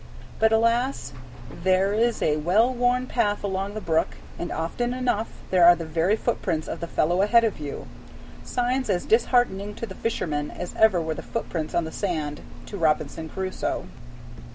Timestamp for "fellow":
6.87-7.21